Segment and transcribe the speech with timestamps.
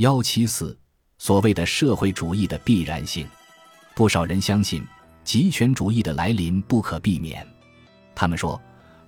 [0.00, 0.74] 幺七四，
[1.18, 3.26] 所谓的社会主义的必然性，
[3.94, 4.82] 不少人相信
[5.24, 7.46] 极权主义的来临不可避免。
[8.14, 8.58] 他们说，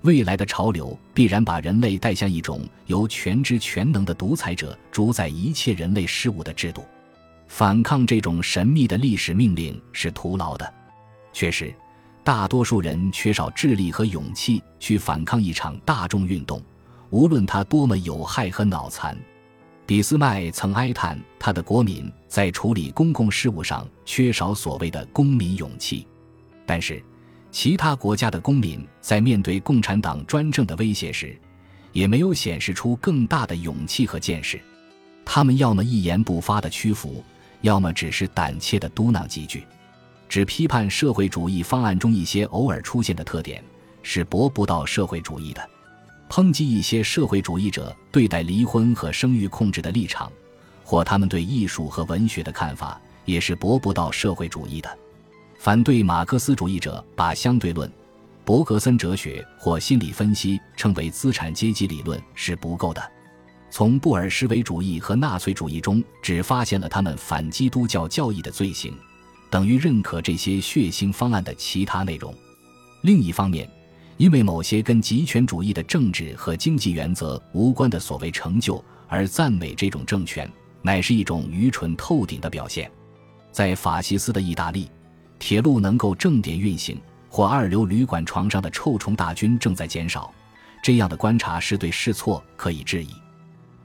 [0.01, 6.85] 未来的潮流必然把人类带向一种由全知全能的独裁者主宰一切人类事物的制度。
[7.47, 10.73] 反抗这种神秘的历史命令是徒劳的。
[11.33, 11.73] 确实，
[12.23, 16.61] 大多数人缺少智力和勇气去反抗一场大众运动，
[17.09, 19.17] 无论它多么有害和脑残。
[19.85, 26.07] 俾斯麦曾哀叹他的国民在处理公共事务上缺少所谓的公民勇气，
[26.65, 27.03] 但是，
[27.51, 31.37] 其他国家的公民在面对共产党专政的威胁时，
[31.91, 34.59] 也没有显示出更大的勇气和见识。
[35.25, 37.21] 他们要么一言不发的屈服，
[37.61, 39.63] 要么只是胆怯的嘟囔几句。
[40.29, 43.63] 只批判社会主义方案中一些偶尔出现的特点，
[44.01, 45.69] 是驳不到社会主义的。
[46.33, 50.31] 抨击一些社会主义者对待离婚和生育控制的立场，
[50.83, 54.97] 或他们对艺术和文学的看法，也是驳不到社会主义的。
[55.59, 57.87] 反对马克思主义者把相对论、
[58.43, 63.11] 伯格森哲学或心理分析称为资产阶级理论是不够的。
[63.69, 68.91] 从布尔什维主义和纳粹主义中只发现了他们反基督教教义的罪行，
[69.51, 72.33] 等于认可这些血腥方案的其他内容。
[73.01, 73.69] 另一方面，
[74.17, 80.49] 因为某些跟极权主义的政治和经济原则无关的所谓成就而赞美这种政权，
[80.81, 82.89] 乃是一种愚蠢透顶的表现。
[83.51, 84.89] 在法西斯的意大利，
[85.39, 90.33] 铁路能够正点运行，或二流旅馆床上的臭虫大军正在减少，
[90.81, 93.09] 这样的观察是对是错可以质疑。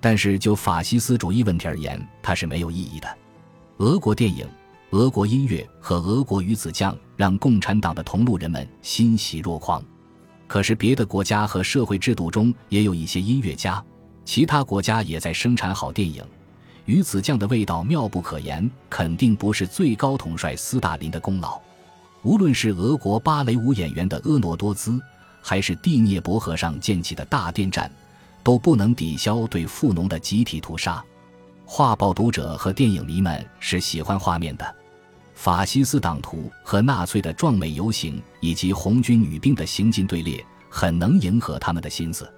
[0.00, 3.18] 但是就法西斯主义问题而言，它是没有意义的。
[3.78, 4.46] 俄国电影、
[4.90, 9.82] 俄国音乐和俄国鱼子酱让共产党的同路人们欣喜若狂。
[10.48, 13.84] 可是，别的国家和社会制度中也有一些音乐家，
[14.24, 16.24] 其他国家也在生产好电影。
[16.86, 21.60] 鱼子酱的味道妙不可言，肯定不是最高统帅斯大林的功劳。
[22.22, 24.98] 无论是俄国芭蕾舞演员的婀娜多姿，
[25.42, 27.92] 还是第聂伯河上建起的大电站，
[28.42, 31.04] 都不能抵消对富农的集体屠杀。
[31.66, 34.74] 画报读者和电影迷们是喜欢画面的。
[35.38, 42.28] 法西斯党徒和纳粹的壮美游行，以及红军女兵的行进队列，很能迎合他们的心思。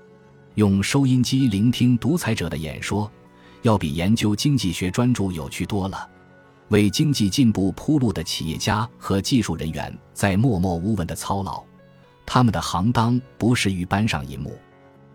[0.56, 3.11] 用收音机聆听独裁者的演说，
[3.62, 6.06] 要比研究经济学专注有趣多了。
[6.69, 11.65] 为经济进步铺路的企业家和技术人员在默默无闻的操劳，
[12.27, 14.59] 他们的行当不适于搬上银幕。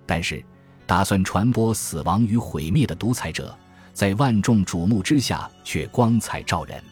[0.08, 0.44] 但是，
[0.88, 3.56] 打算传播死亡与毁灭的独裁者，
[3.94, 6.84] 在万众瞩目之下却光彩照人。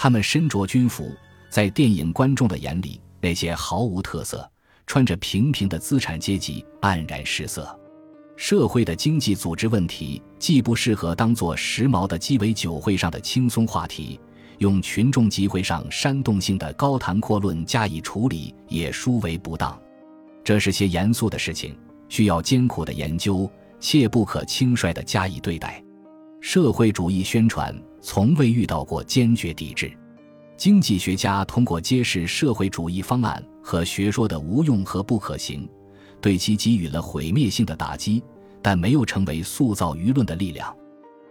[0.00, 1.10] 他们身着军服，
[1.50, 4.48] 在电影观众的眼里，那些毫无特色、
[4.86, 7.76] 穿着平平的资产阶级黯然失色。
[8.36, 14.20] 社会的经济组织问题既不适合当做时髦的鸡尾酒会上的轻松话题，
[14.58, 19.76] 用群众集会上煽动性的高谈阔论加以处理也殊为不当。
[20.44, 21.76] 这是些严肃的事情，
[22.08, 25.82] 需要艰苦的研究，切不可轻率地加以对待。
[26.40, 27.74] 社会主义宣传。
[28.00, 29.92] 从未遇到过坚决抵制。
[30.56, 35.68] 经济学家通过揭示社会主义方案和学说的无用和不可行，
[36.20, 38.22] 对其给予了毁灭性的打击，
[38.60, 40.74] 但没有成为塑造舆论的力量。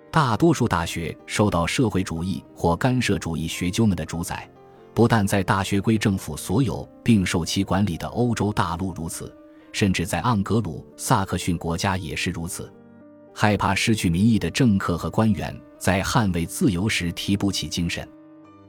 [0.10, 4.50] 大多数大学受到社会主义或干涉主义学究们的主宰，
[4.94, 9.36] 不但在大学归政府所有并受其管理的欧洲大陆如此，
[9.74, 12.72] 甚至在盎格鲁撒克逊国家也是如此。
[13.40, 15.56] 害怕失去民意的政客和官员。
[15.78, 18.06] 在捍卫自由时提不起精神，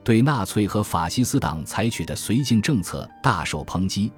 [0.03, 4.11] 对纳粹和法西斯党采取的绥靖政策大受抨击。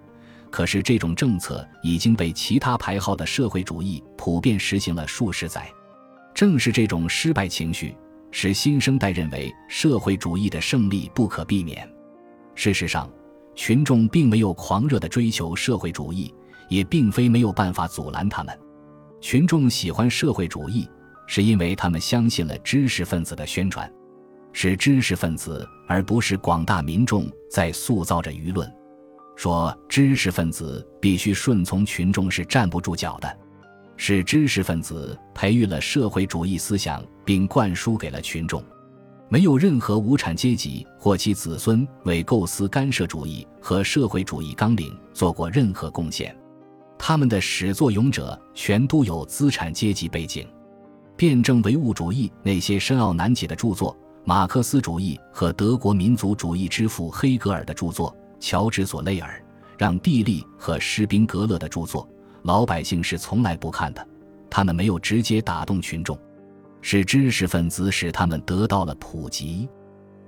[0.50, 5.72] 可是这种政策已经被其他牌号的社会主义普遍实行了数十载。
[6.36, 7.96] 正是这种失败情绪，
[8.30, 11.90] 使新生代认为社会主义的胜利不可避免。
[12.56, 13.10] 事实上，
[13.56, 16.34] 群众并没有狂热地追求社会主义，
[16.68, 18.60] 也并非没有办法阻拦他们。
[19.22, 20.90] 群众喜欢社会主义。
[21.28, 23.90] 是因为他们相信了知识分子的宣传，
[24.52, 28.70] 是知识分子而不是广大民众在塑造着舆论。
[29.38, 33.40] 说知识分子必须顺从群众是站不住脚的，
[33.96, 38.62] 是知识分子培育了社会主义思想并灌输给了群众。
[39.30, 46.36] 没有任何无产阶级或其子孙为构思干涉主义和社会主义纲领做过任何贡献，
[47.04, 50.48] 他们的始作俑者全都有资产阶级背景。
[51.18, 59.44] 辩证唯物主义那些深奥难解的著作，马克思主义和德国民族主义之父黑格尔的著作，乔治·索雷尔、
[59.80, 62.08] 让·蒂利和施宾格勒的著作，
[62.44, 64.08] 老百姓是从来不看的。
[64.48, 66.16] 他们没有直接打动群众。
[66.82, 69.68] 是知识分子使他们得到了普及。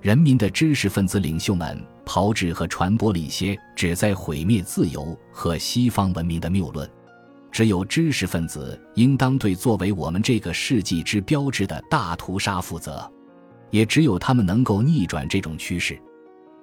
[0.04, 6.88] 人民的知识分子领袖们炮制和传播了一些旨在毁灭自由和西方文明的谬论。
[7.50, 13.10] 只有知识分子应当对作为我们这个世纪之标志的大屠杀负责，
[13.70, 15.98] 也只有他们能够逆转这种趋势，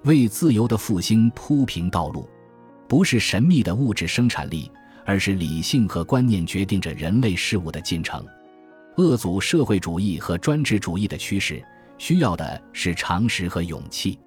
[0.03, 2.29] 为自由的复兴铺平道路。
[2.87, 4.71] 不是神秘的物质生产力，
[5.03, 8.23] 而是理性和观念决定着人类事物的进程。
[8.97, 11.59] 遏阻社会主义和专制主义的趋势。
[12.01, 14.19] 需要的是常识和勇气。